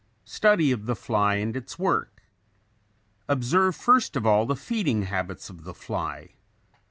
[0.25, 2.23] ]STUDY OF THE FLY AND ITS WORK
[3.29, 6.33] Observe first of all the feeding habits of the fly.